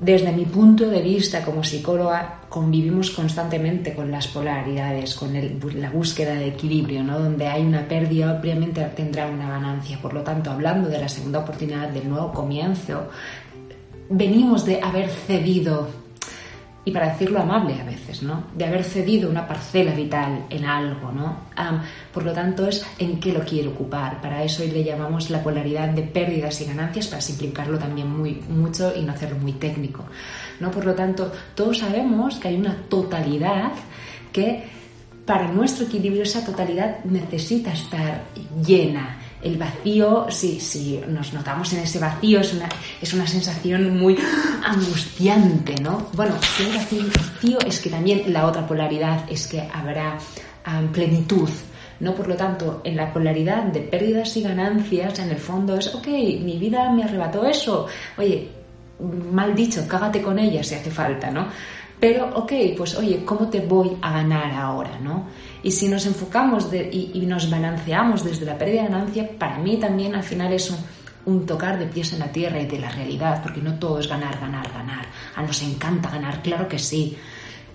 [0.00, 6.34] Desde mi punto de vista como psicóloga, convivimos constantemente con las polaridades, con la búsqueda
[6.34, 7.18] de equilibrio, ¿no?
[7.18, 9.98] Donde hay una pérdida, obviamente tendrá una ganancia.
[10.00, 13.08] Por lo tanto, hablando de la segunda oportunidad, del nuevo comienzo,
[14.10, 16.03] venimos de haber cedido
[16.86, 18.44] y para decirlo amable a veces, ¿no?
[18.54, 21.44] De haber cedido una parcela vital en algo, ¿no?
[22.12, 24.20] por lo tanto, es en qué lo quiere ocupar.
[24.20, 28.92] Para eso le llamamos la polaridad de pérdidas y ganancias, para simplificarlo también muy, mucho
[28.94, 30.04] y no hacerlo muy técnico,
[30.60, 30.70] ¿no?
[30.70, 33.72] Por lo tanto, todos sabemos que hay una totalidad
[34.32, 34.64] que
[35.24, 38.24] para nuestro equilibrio esa totalidad necesita estar
[38.64, 42.68] llena, el vacío, si, si nos notamos en ese vacío, es una,
[43.00, 44.16] es una sensación muy
[44.64, 46.08] angustiante, ¿no?
[46.14, 50.18] Bueno, si hay vacío, es que también la otra polaridad es que habrá
[50.92, 51.50] plenitud.
[52.00, 52.14] ¿no?
[52.14, 56.06] Por lo tanto, en la polaridad de pérdidas y ganancias, en el fondo es, ok,
[56.06, 58.48] mi vida me arrebató eso, oye,
[59.30, 61.48] mal dicho, cágate con ella si hace falta, ¿no?
[62.04, 64.98] Pero, ok, pues oye, ¿cómo te voy a ganar ahora?
[65.00, 65.24] ¿no?
[65.62, 70.14] Y si nos enfocamos y, nos balanceamos desde la pérdida de ganancia, para mí también
[70.14, 70.70] al final es
[71.24, 74.06] un, tocar de pies en la tierra y de la realidad, porque no todo es
[74.06, 75.06] ganar, ganar, ganar.
[75.34, 77.16] A nos encanta ganar, claro que sí.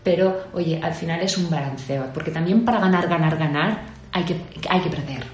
[0.03, 4.35] Pero, oye, al final es un balanceo, porque también para ganar, ganar, ganar hay que,
[4.69, 5.25] hay que perder.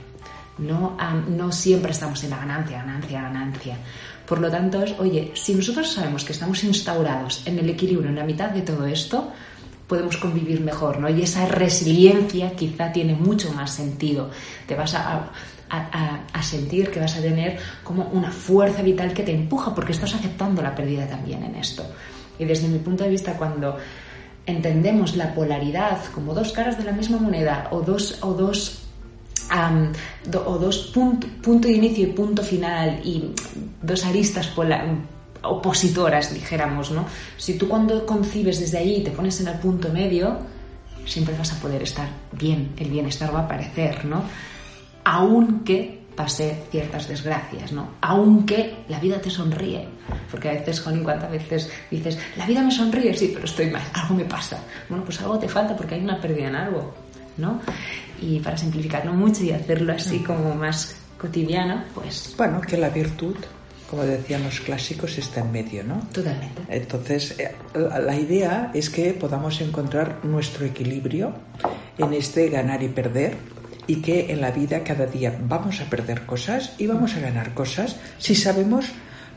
[0.58, 0.96] No,
[1.28, 3.78] no siempre estamos en la ganancia, ganancia, ganancia.
[4.28, 8.16] Por lo tanto, es, oye, si nosotros sabemos que estamos instaurados en el equilibrio, en
[8.16, 9.32] la mitad de todo esto,
[9.88, 11.10] podemos convivir mejor, ¿no?
[11.10, 14.32] Y esa resiliencia quizá tiene mucho más sentido.
[14.68, 15.32] Te vas a,
[15.70, 20.14] a, sentir que vas a tener como una fuerza vital que te empuja porque estás
[20.14, 21.86] aceptando la pérdida también en esto.
[22.40, 23.78] Y desde mi punto de vista, cuando
[24.46, 28.85] entendemos la polaridad como dos caras de la misma moneda o dos, o dos
[29.52, 33.34] o dos punto, de inicio y punto final y
[33.82, 34.52] dos aristas
[35.44, 37.06] opositoras, dijéramos, ¿no?
[37.38, 40.40] Si tú cuando concibes desde ahí te pones en el punto medio,
[41.06, 44.24] siempre vas a poder estar bien, el bienestar va a aparecer, ¿no?
[45.04, 47.90] Aunque pase ciertas desgracias, ¿no?
[48.02, 49.88] Aunque la vida te sonríe.
[50.32, 53.14] Porque a veces, Joni, ¿cuántas veces dices, la vida me sonríe?
[53.14, 54.60] Sí, pero estoy mal, algo me pasa.
[54.90, 56.94] Bueno, pues algo te falta porque hay una pérdida en algo,
[57.38, 57.60] ¿no?
[58.22, 62.34] Y para simplificarlo mucho y hacerlo así como más cotidiano, pues...
[62.38, 63.36] Bueno, que la virtud,
[63.90, 66.02] como decían los clásicos, está en medio, ¿no?
[66.12, 66.62] Totalmente.
[66.70, 71.34] Entonces, eh, la idea es que podamos encontrar nuestro equilibrio
[71.98, 73.36] en este ganar y perder
[73.88, 77.54] y que en la vida cada día vamos a perder cosas y vamos a ganar
[77.54, 78.88] cosas si sabemos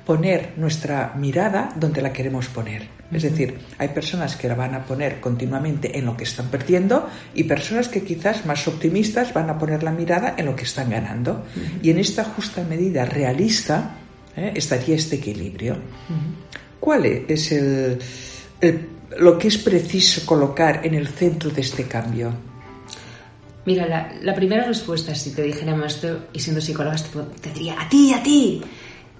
[0.08, 2.88] poner nuestra mirada donde la queremos poner.
[3.12, 7.10] Es decir, hay personas que la van a poner continuamente en lo que están perdiendo
[7.34, 10.88] y personas que quizás más optimistas van a poner la mirada en lo que están
[10.88, 11.44] ganando.
[11.82, 13.98] Y en esta justa medida realista
[14.34, 14.52] ¿eh?
[14.54, 15.76] estaría este equilibrio.
[16.80, 17.98] ¿Cuál es el,
[19.18, 22.32] lo que es preciso colocar en el centro de este cambio?
[23.66, 26.96] Mira, la, primera respuesta, si te dijera esto y siendo psicóloga,
[27.42, 28.62] te diría a ti, a ti.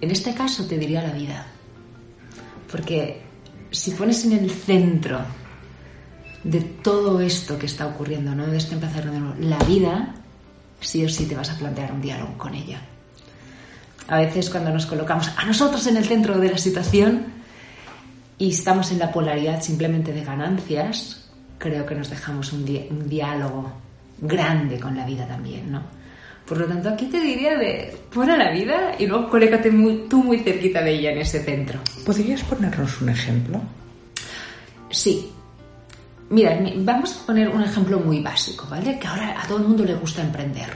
[0.01, 1.47] En este caso te diría la vida.
[2.71, 3.23] Porque
[3.71, 5.21] si pones en el centro
[6.45, 8.47] de todo esto que está ocurriendo, ¿no?
[8.47, 10.15] De este empezar de nuevo, la vida,
[10.81, 12.81] sí o sí te vas a plantear un diálogo con ella.
[14.07, 17.27] A veces cuando nos colocamos a nosotros en el centro de la situación
[18.39, 23.73] y estamos en la polaridad simplemente de ganancias, creo que nos dejamos un, un diálogo
[24.21, 25.98] grande con la vida también, ¿no?
[26.49, 30.07] Por lo tanto, aquí te diría de pon a la vida y luego colócate muy,
[30.09, 31.79] tú muy cerquita de ella en ese centro.
[32.07, 33.61] ¿Podrías ponernos un ejemplo?
[34.91, 35.31] Sí.
[36.31, 38.99] Mira, vamos a poner un ejemplo muy básico, ¿vale?
[38.99, 40.71] Que ahora a todo el mundo le gusta emprender.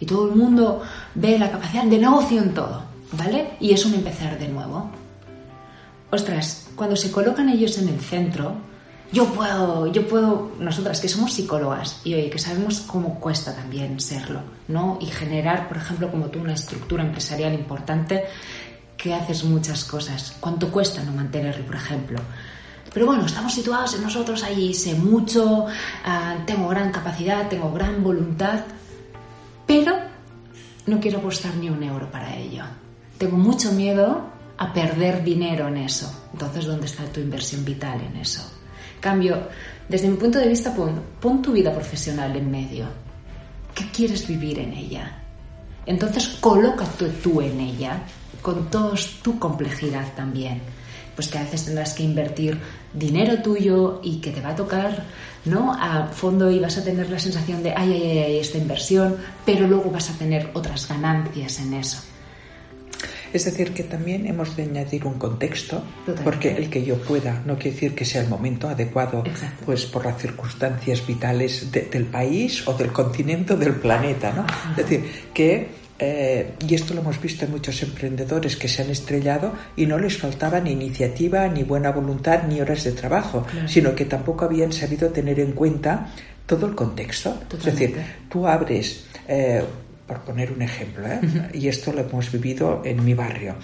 [0.00, 0.82] Y todo el mundo
[1.14, 3.50] ve la capacidad de negocio en todo, ¿vale?
[3.60, 4.90] Y es un empezar de nuevo.
[6.10, 8.56] Ostras, cuando se colocan ellos en el centro,
[9.14, 14.00] yo puedo, yo puedo, nosotras que somos psicólogas y oye, que sabemos cómo cuesta también
[14.00, 14.98] serlo, ¿no?
[15.00, 18.24] Y generar, por ejemplo, como tú, una estructura empresarial importante
[18.96, 20.36] que haces muchas cosas.
[20.40, 22.18] ¿Cuánto cuesta no mantenerlo, por ejemplo?
[22.92, 25.66] Pero bueno, estamos situados en nosotros ahí, sé mucho,
[26.04, 28.64] ah, tengo gran capacidad, tengo gran voluntad,
[29.64, 29.96] pero
[30.86, 32.64] no quiero apostar ni un euro para ello.
[33.16, 34.24] Tengo mucho miedo
[34.58, 36.12] a perder dinero en eso.
[36.32, 38.53] Entonces, ¿dónde está tu inversión vital en eso?
[39.04, 39.36] Cambio,
[39.86, 42.86] desde mi punto de vista, pon, tu vida profesional en medio.
[43.74, 45.18] ¿Qué quieres vivir en ella?
[45.84, 48.00] Entonces colócate tú en ella,
[48.40, 50.62] con toda tu complejidad también.
[51.14, 52.58] Pues que a veces tendrás que invertir
[52.94, 55.04] dinero tuyo y que te va a tocar,
[55.44, 55.74] ¿no?
[55.74, 59.68] A fondo y vas a tener la sensación de, ay, ay, ay, esta inversión, pero
[59.68, 61.98] luego vas a tener otras ganancias en eso.
[63.34, 65.82] Es decir, que también hemos de añadir un contexto,
[66.22, 69.24] porque el que yo pueda no quiere decir que sea el momento adecuado,
[69.66, 74.46] pues por las circunstancias vitales del país o del continente o del planeta, ¿no?
[74.70, 78.90] Es decir, que eh, y esto lo hemos visto en muchos emprendedores que se han
[78.90, 83.96] estrellado y no les faltaba ni iniciativa, ni buena voluntad, ni horas de trabajo, sino
[83.96, 86.12] que tampoco habían sabido tener en cuenta
[86.46, 87.40] todo el contexto.
[87.52, 87.96] Es decir,
[88.28, 89.64] tú abres, eh,
[90.06, 91.20] por poner un ejemplo, ¿eh?
[91.54, 93.56] y esto lo hemos vivido en mi barrio,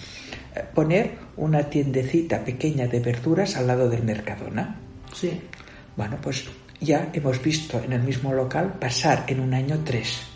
[0.74, 4.76] poner una tiendecita pequeña de verduras al lado del Mercadona.
[5.14, 5.40] Sí.
[5.96, 6.44] Bueno, pues
[6.80, 10.29] ya hemos visto en el mismo local pasar en un año tres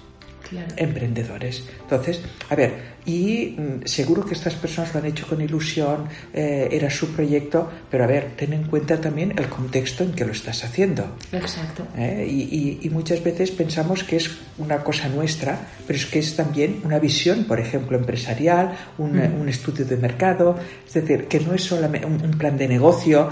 [0.77, 1.65] emprendedores.
[1.83, 6.69] Entonces, a ver, y mm, seguro que estas personas lo han hecho con ilusión, eh,
[6.71, 10.33] era su proyecto, pero a ver, ten en cuenta también el contexto en que lo
[10.33, 11.17] estás haciendo.
[11.33, 11.87] Exacto.
[11.97, 12.27] ¿Eh?
[12.29, 17.01] Y, muchas veces pensamos que es una cosa nuestra, pero es que es también una
[17.01, 19.49] visión, por ejemplo, empresarial, un, mm.
[19.49, 23.31] estudio de mercado, es decir, que no es solamente un, plan de negocio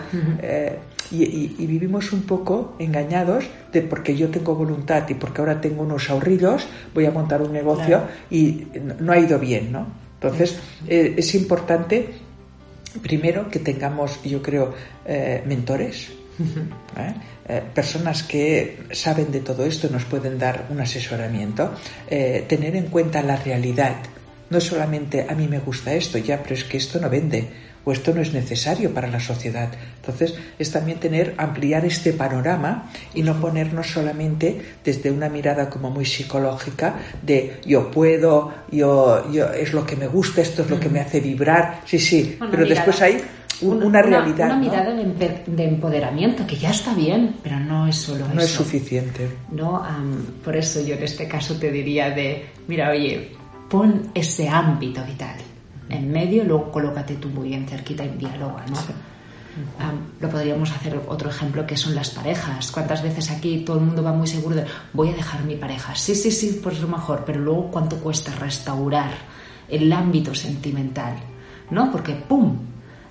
[1.13, 6.09] y, vivimos un poco engañados de porque yo tengo voluntad y porque ahora tengo unos
[6.09, 8.67] ahorrillos, voy a montar un negocio y
[8.99, 9.87] no ha ido bien, ¿no?
[10.15, 12.09] Entonces, eh, es importante,
[13.03, 14.73] primero, que tengamos, yo creo,
[15.05, 16.13] eh, mentores,
[16.97, 17.61] ¿eh?
[17.75, 21.73] personas que saben de todo esto, nos pueden dar un asesoramiento,
[22.09, 23.97] tener en cuenta la realidad.
[24.49, 27.49] No solamente a mí me gusta esto, ya, pero es que esto no vende
[27.85, 29.71] o esto no es necesario para la sociedad.
[29.97, 35.91] Entonces, es también tener, ampliar este panorama y no ponernos solamente desde una mirada como
[35.91, 40.79] muy psicológica de yo puedo, yo, yo es lo que me gusta, esto es lo
[40.79, 41.81] que me hace vibrar.
[41.85, 43.21] Sí, sí, pero después hay
[43.63, 44.47] una, realidad.
[44.47, 48.35] Una, mirada de, empoderamiento, que ya está bien, pero no es solo eso.
[48.35, 49.29] No es suficiente.
[49.51, 49.83] No,
[50.45, 53.31] por eso yo en este caso te diría de, mira, oye,
[53.69, 55.37] pon ese ámbito vital
[55.93, 58.77] en medio, luego colócate tú muy bien cerquita y dialoga, ¿no?
[60.21, 62.71] lo podríamos hacer otro ejemplo que son las parejas.
[62.71, 65.95] ¿Cuántas veces aquí todo el mundo va muy seguro de voy a dejar mi pareja?
[65.95, 69.13] Sí, sí, sí, por lo mejor, pero luego cuánto cuesta restaurar
[69.69, 71.17] el ámbito sentimental,
[71.71, 71.91] ¿no?
[71.91, 72.57] Porque ¡pum!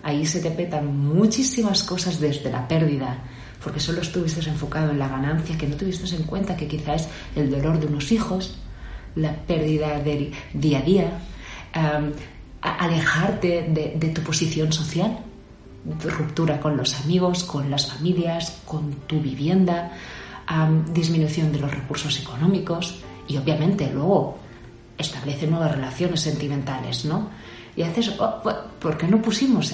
[0.04, 3.18] Ahí se te petan muchísimas cosas desde la pérdida,
[3.64, 7.52] porque solo estuviste enfocado en la ganancia, que no tuviste en cuenta que quizás el
[7.52, 8.58] dolor de unos hijos,
[9.16, 11.12] la pérdida del día a día,
[12.62, 15.20] alejarte de, tu posición social,
[16.04, 19.92] ruptura con los amigos, con las familias, con tu vivienda,
[20.94, 24.38] disminución de los recursos económicos y obviamente luego
[24.98, 27.30] establece nuevas relaciones sentimentales, ¿no?
[27.76, 28.42] Y haces, oh,
[28.80, 29.74] ¿por qué no pusimos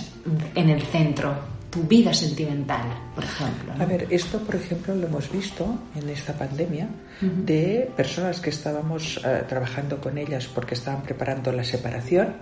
[0.56, 3.74] en el centro tu vida sentimental, por ejemplo.
[3.78, 6.88] A ver, esto, por ejemplo, lo hemos visto en esta pandemia
[7.22, 12.36] de personas que estábamos eh, trabajando con ellas porque estaban preparando la separación,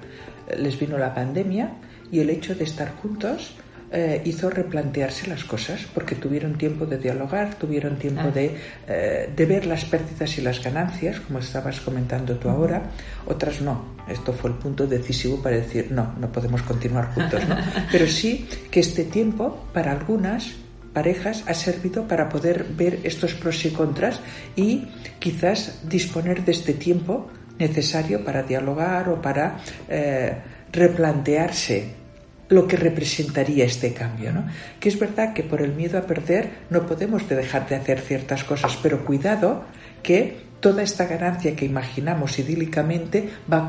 [0.47, 1.73] eh, les vino la pandemia
[2.11, 3.55] y el hecho de estar juntos
[3.91, 8.31] eh, hizo replantearse las cosas porque tuvieron tiempo de dialogar, tuvieron tiempo ah.
[8.31, 12.91] de, eh, de, ver las pérdidas y las ganancias, como estabas comentando tú ahora,
[13.27, 13.95] otras no.
[14.07, 17.41] Esto fue el punto decisivo para decir, no, no podemos continuar juntos.
[17.91, 20.55] Pero sí que este tiempo, para algunas
[20.93, 24.19] parejas, ha servido para poder ver estos pros y contras
[24.55, 24.87] y
[25.19, 30.37] quizás disponer de este tiempo necesario para dialogar o para eh,
[30.71, 32.04] replantearse
[32.49, 34.45] lo que representaría este cambio, ¿no?
[34.79, 38.43] Que es verdad que por el miedo a perder no podemos dejar de hacer ciertas
[38.43, 39.63] cosas, pero cuidado
[40.03, 43.67] que toda esta ganancia que imaginamos idílicamente va,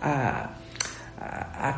[0.00, 0.50] a,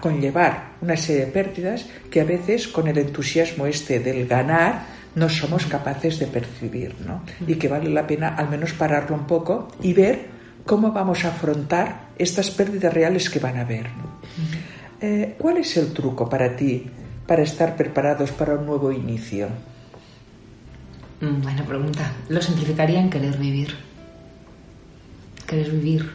[0.00, 4.82] conllevar una serie de pérdidas que a veces con el entusiasmo este del ganar
[5.14, 7.22] no somos capaces de percibir, ¿no?
[7.46, 10.26] Y que vale la pena al menos pararlo un poco y ver
[10.64, 13.84] cómo vamos a afrontar estas pérdidas reales que van a haber.
[13.84, 14.17] ¿no?
[15.00, 16.84] Eh, ¿Cuál es el truco para ti
[17.26, 19.48] para estar preparados para un nuevo inicio?
[21.20, 22.12] Mm, buena pregunta.
[22.28, 23.76] Lo simplificaría en querer vivir.
[25.46, 26.10] Querer vivir.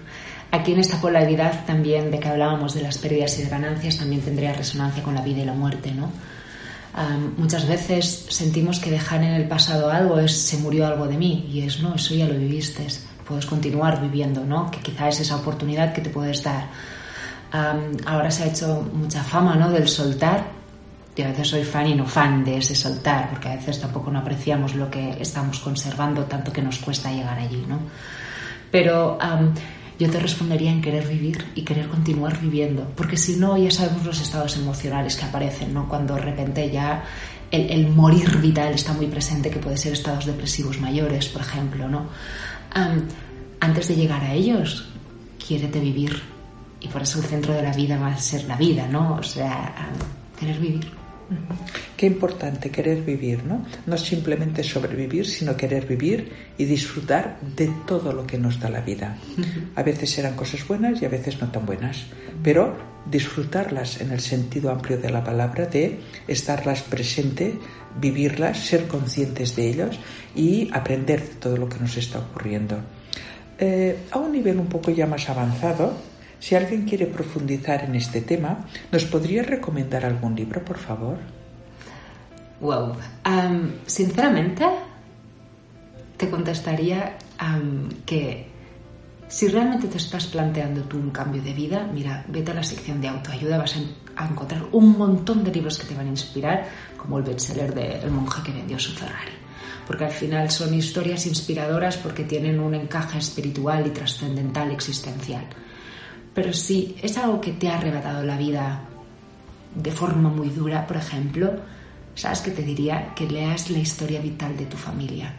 [0.51, 4.21] Aquí en esta polaridad también de que hablábamos de las pérdidas y de ganancias también
[4.21, 6.11] tendría resonancia con la vida y la muerte, ¿no?
[7.37, 11.49] muchas veces sentimos que dejar en el pasado algo es se murió algo de mí
[11.51, 12.85] y es no, eso ya lo viviste,
[13.27, 14.69] puedes continuar viviendo, ¿no?
[14.69, 16.67] Que quizá es esa oportunidad que te puedes dar
[17.53, 19.69] ahora se ha hecho mucha fama ¿no?
[19.71, 20.45] del soltar.
[21.15, 24.09] Yo a veces soy fan y no fan de ese soltar, porque a veces tampoco
[24.09, 27.63] no apreciamos lo que estamos conservando, tanto que nos cuesta llegar allí.
[27.67, 27.77] ¿no?
[28.71, 29.19] Pero
[29.99, 34.03] yo te respondería en querer vivir y querer continuar viviendo, porque si no, ya sabemos
[34.03, 35.87] los estados emocionales que aparecen, ¿no?
[35.87, 37.03] cuando de repente ya
[37.51, 41.87] el, morir vital está muy presente, que puede ser estados depresivos mayores, por ejemplo.
[41.87, 42.07] ¿no?
[43.59, 44.89] antes de llegar a ellos,
[45.37, 46.32] quiérete vivir
[46.83, 49.15] y por eso el centro de la vida va a ser la vida, ¿no?
[49.15, 49.73] O sea,
[50.37, 50.91] querer vivir.
[51.95, 53.65] Qué importante querer vivir, ¿no?
[53.85, 58.81] No simplemente sobrevivir, sino querer vivir y disfrutar de todo lo que nos da la
[58.81, 59.15] vida.
[59.75, 62.05] A veces serán cosas buenas y a veces no tan buenas,
[62.43, 62.75] pero
[63.09, 67.57] disfrutarlas en el sentido amplio de la palabra, de estarlas presente,
[67.99, 69.99] vivirlas, ser conscientes de ellos
[70.35, 72.79] y aprender de todo lo que nos está ocurriendo.
[73.59, 75.93] Eh, a un nivel un poco ya más avanzado,
[76.43, 81.17] si alguien quiere profundizar en este tema, ¿nos podría recomendar algún libro, por favor?
[82.59, 82.97] Wow.
[83.85, 84.65] sinceramente,
[86.17, 87.17] te contestaría
[88.05, 88.45] que
[89.29, 92.99] si realmente te estás planteando tú un cambio de vida, mira, vete a la sección
[92.99, 93.77] de autoayuda, vas
[94.17, 96.67] a encontrar un montón de libros que te van a inspirar,
[96.97, 99.31] como el bestseller de El monje que vendió su Ferrari.
[99.87, 105.47] Porque al final son historias inspiradoras porque tienen un encaje espiritual y trascendental existencial.
[106.33, 108.81] Pero si es algo que te ha arrebatado la vida
[109.75, 111.51] de forma muy dura, por ejemplo,
[112.15, 113.13] ¿sabes que te diría?
[113.15, 115.33] Que leas la historia vital de tu familia.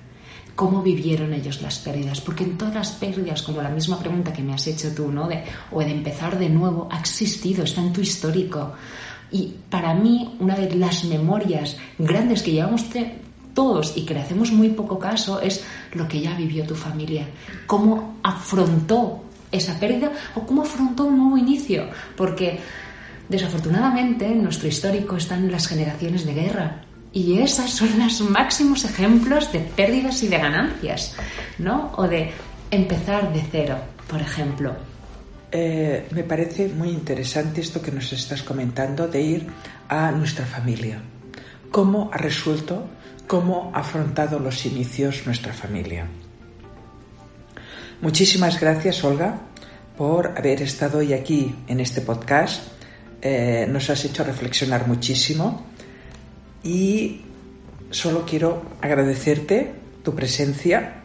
[0.55, 2.20] ¿Cómo vivieron ellos las pérdidas?
[2.20, 5.26] Porque en todas las pérdidas, como la misma pregunta que me has hecho tú, ¿no?
[5.26, 5.42] De,
[5.72, 8.72] o de empezar de nuevo, ha existido, está en tu histórico.
[9.32, 12.84] Y para mí, una de las memorias grandes que llevamos
[13.53, 17.26] todos y que le hacemos muy poco caso es lo que ya vivió tu familia.
[17.66, 19.24] Cómo afrontó
[19.57, 22.61] esa pérdida o cómo afrontó un nuevo inicio, porque
[23.29, 29.53] desafortunadamente en nuestro histórico están las generaciones de guerra y esas son los máximos ejemplos
[29.53, 31.17] de pérdidas y de ganancias,
[31.59, 31.93] ¿no?
[31.97, 32.33] O de
[32.71, 33.77] empezar de cero,
[34.09, 34.75] por ejemplo.
[35.53, 39.47] Eh, me parece muy interesante esto que nos estás comentando de ir
[39.89, 40.99] a nuestra familia.
[41.71, 42.89] ¿Cómo ha resuelto,
[43.29, 46.09] cómo ha afrontado los inicios nuestra familia?
[48.01, 49.40] Muchísimas gracias, Olga,
[49.97, 52.62] por haber estado hoy aquí en este podcast.
[53.22, 55.64] Eh, nos has hecho reflexionar muchísimo
[56.62, 57.22] y
[57.90, 59.72] solo quiero agradecerte
[60.03, 60.97] tu presencia,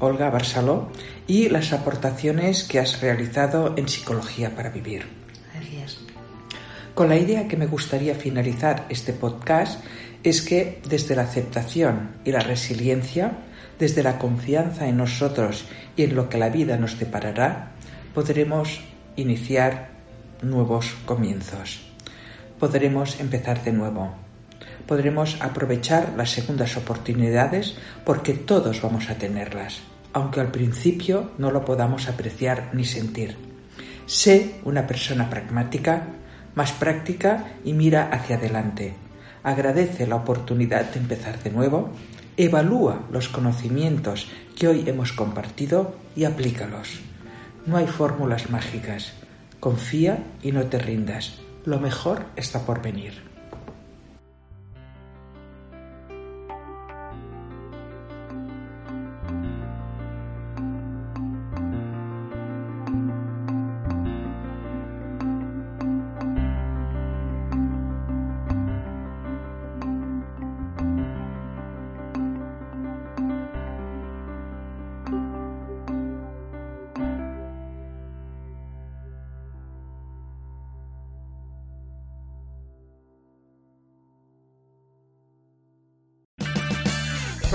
[0.00, 0.90] Olga Barsaló,
[1.26, 5.06] y las aportaciones que has realizado en Psicología para Vivir.
[5.54, 5.98] Gracias.
[6.94, 9.82] Con la idea que me gustaría finalizar este podcast
[10.22, 13.32] es que desde la aceptación y la resiliencia,
[13.78, 15.66] desde la confianza en nosotros
[15.96, 17.72] y en lo que la vida nos deparará,
[18.14, 18.80] podremos
[19.16, 19.90] iniciar
[20.42, 21.82] nuevos comienzos.
[22.58, 24.14] Podremos empezar de nuevo.
[24.86, 29.80] Podremos aprovechar las segundas oportunidades porque todos vamos a tenerlas,
[30.12, 33.36] aunque al principio no lo podamos apreciar ni sentir.
[34.06, 36.08] Sé una persona pragmática,
[36.54, 38.94] más práctica y mira hacia adelante.
[39.42, 41.90] Agradece la oportunidad de empezar de nuevo
[42.36, 44.26] Evalúa los conocimientos
[44.56, 47.00] que hoy hemos compartido y aplícalos.
[47.64, 49.12] No hay fórmulas mágicas.
[49.60, 51.38] Confía y no te rindas.
[51.64, 53.33] Lo mejor está por venir.